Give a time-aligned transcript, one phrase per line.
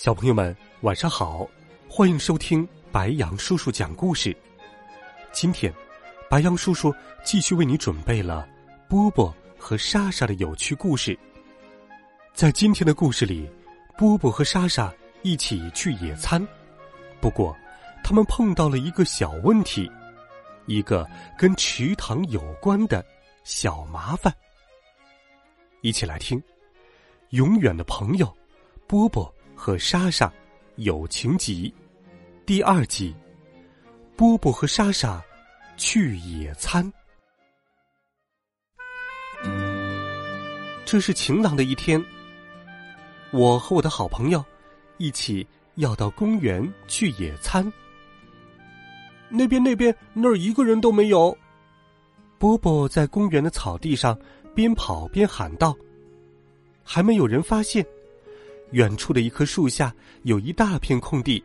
[0.00, 1.44] 小朋友们，晚上好！
[1.88, 4.34] 欢迎收听白羊叔叔讲故事。
[5.32, 5.74] 今天，
[6.30, 6.94] 白羊叔叔
[7.24, 8.48] 继续为你准备了
[8.88, 11.18] 波波和莎莎的有趣故事。
[12.32, 13.50] 在今天的故事里，
[13.96, 16.46] 波波和莎莎一起去野餐，
[17.20, 17.52] 不过
[18.04, 19.90] 他们碰到了一个小问题，
[20.66, 21.04] 一个
[21.36, 23.04] 跟池塘有关的
[23.42, 24.32] 小麻烦。
[25.80, 26.38] 一起来听
[27.30, 28.26] 《永远的朋友》，
[28.86, 29.34] 波波。
[29.58, 30.32] 和莎莎
[30.76, 31.74] 友情集
[32.46, 33.12] 第二集，
[34.14, 35.20] 波波和莎莎
[35.76, 36.90] 去野餐。
[40.84, 42.02] 这是晴朗的一天，
[43.32, 44.42] 我和我的好朋友
[44.96, 47.70] 一起要到公园去野餐。
[49.28, 51.36] 那边那边那儿一个人都没有。
[52.38, 54.16] 波波在公园的草地上
[54.54, 55.76] 边跑边喊道
[56.84, 57.84] ：“还没有人发现。”
[58.72, 61.42] 远处的一棵树下有一大片空地。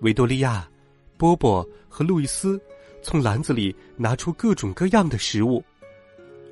[0.00, 0.68] 维多利亚、
[1.16, 2.60] 波波和路易斯
[3.02, 5.62] 从篮子里拿出各种各样的食物，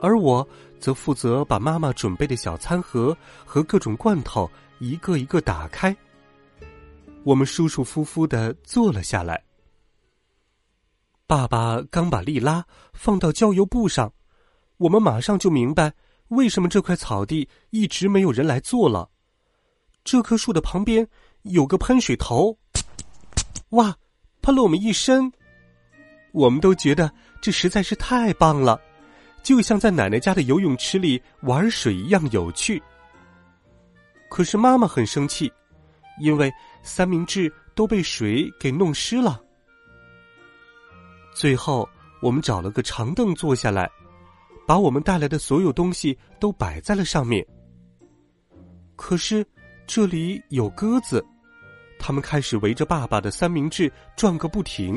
[0.01, 0.47] 而我
[0.79, 5.97] 则负责把妈妈准备的小餐盒和各种罐头一个一个打开。
[7.25, 9.43] 我们舒舒服服的坐了下来。
[11.27, 14.13] 爸爸刚把利拉放到郊游布上，
[14.79, 15.93] 我们马上就明白
[16.29, 19.11] 为什么这块草地一直没有人来做了。
[20.11, 21.07] 这棵树的旁边
[21.43, 22.59] 有个喷水头，
[23.71, 23.97] 哇，
[24.43, 25.31] 喷了我们一身。
[26.33, 27.09] 我们都觉得
[27.41, 28.81] 这实在是太棒了，
[29.41, 32.83] 就像在奶奶家的游泳池里玩水一样有趣。
[34.29, 35.49] 可是妈妈很生气，
[36.21, 36.53] 因为
[36.83, 39.41] 三明治都被水给弄湿了。
[41.33, 41.89] 最后，
[42.21, 43.89] 我们找了个长凳坐下来，
[44.67, 47.47] 把我们带来的所有东西都摆在了上面。
[48.97, 49.47] 可是。
[49.93, 51.21] 这里有鸽子，
[51.99, 54.97] 他们开始围着爸爸的三明治转个不停。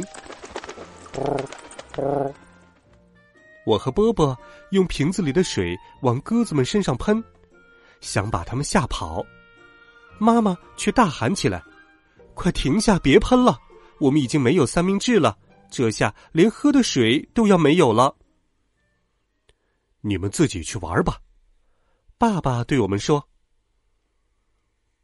[3.65, 4.37] 我和波波
[4.69, 7.23] 用瓶子里的水往鸽子们身上喷，
[8.01, 9.25] 想把它们吓跑。
[10.19, 11.63] 妈妈却大喊起来
[12.35, 13.57] ：“快停下，别喷了！
[13.99, 15.35] 我们已经没有三明治了，
[15.71, 18.15] 这下连喝的水都要没有了。”
[20.01, 21.17] 你们自己去玩吧，
[22.19, 23.27] 爸爸对我们说。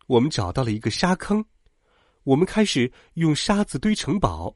[0.10, 1.46] 我们找到了一个沙坑，
[2.24, 4.56] 我们开始用沙子堆城堡，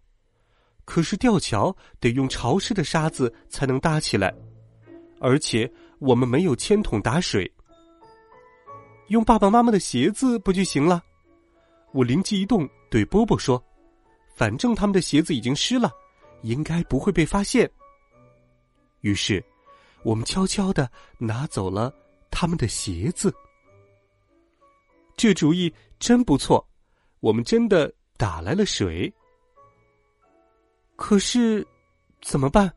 [0.84, 4.34] 可是吊桥得用潮湿的沙子才能搭起来，
[5.20, 7.50] 而且我们没有铅筒打水，
[9.10, 11.04] 用爸爸妈妈的鞋子不就行了？
[11.92, 13.64] 我灵机一动，对波波说
[14.36, 15.92] ：“反正他们的鞋子已经湿了，
[16.42, 17.70] 应该不会被发现。”
[19.02, 19.46] 于是，
[20.02, 21.94] 我们悄悄的拿走了
[22.32, 23.32] 他们的鞋子。
[25.24, 26.68] 这主意真不错，
[27.22, 29.10] 我们真的打来了水。
[30.98, 31.66] 可是，
[32.22, 32.70] 怎么办？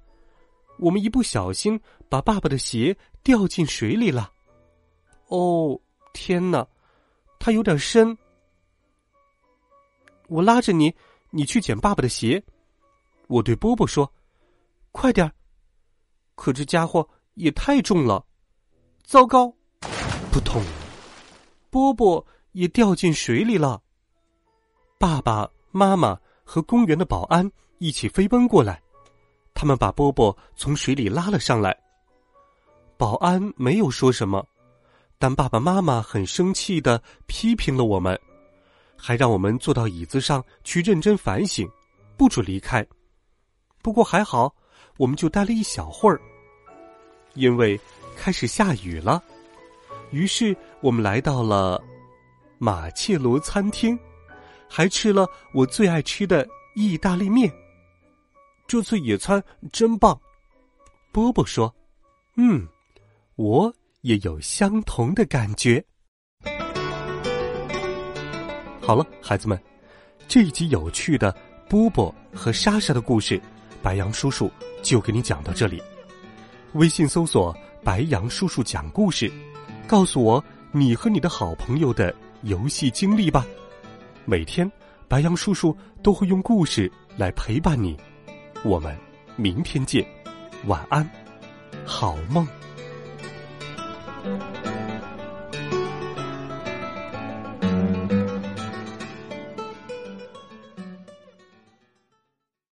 [0.78, 4.32] 我们一不小心把爸爸的鞋掉进水里了。
[5.26, 5.76] 哦，
[6.12, 6.64] 天哪，
[7.40, 8.16] 它有点深。
[10.28, 10.94] 我拉着你，
[11.30, 12.40] 你去捡爸爸的鞋。
[13.26, 14.08] 我对波波说
[14.92, 15.28] ：“快点
[16.36, 18.24] 可这家伙也太重了。
[19.02, 19.52] 糟糕，
[20.30, 20.62] 扑通。
[21.70, 22.24] 波波
[22.56, 23.82] 也掉进水里了。
[24.98, 28.82] 爸爸妈妈和公园的保安一起飞奔过来，
[29.52, 31.76] 他们把波波从水里拉了上来。
[32.96, 34.42] 保安没有说什么，
[35.18, 38.18] 但爸爸妈妈很生气的批评了我们，
[38.96, 41.68] 还让我们坐到椅子上去认真反省，
[42.16, 42.84] 不准离开。
[43.82, 44.50] 不过还好，
[44.96, 46.18] 我们就待了一小会儿，
[47.34, 47.78] 因为
[48.16, 49.22] 开始下雨了。
[50.10, 51.82] 于是我们来到了
[52.58, 53.98] 马切罗餐厅，
[54.68, 57.52] 还吃了我最爱吃的意大利面。
[58.66, 59.42] 这次野餐
[59.72, 60.18] 真棒，
[61.12, 61.74] 波波说
[62.36, 62.66] ：“嗯，
[63.36, 65.84] 我也有相同的感觉。”
[68.80, 69.60] 好了，孩子们，
[70.26, 71.34] 这一集有趣的
[71.68, 73.40] 波波和莎莎的故事，
[73.82, 74.50] 白羊叔叔
[74.82, 75.82] 就给你讲到这里。
[76.72, 79.30] 微信搜索“白羊叔叔讲故事”。
[79.86, 82.12] 告诉我你和你的好朋友的
[82.46, 83.44] 游戏经历吧。
[84.24, 84.70] 每天，
[85.08, 87.96] 白羊叔叔都会用故事来陪伴你。
[88.64, 88.96] 我们
[89.34, 90.06] 明天见，
[90.66, 91.08] 晚安，
[91.84, 92.46] 好梦。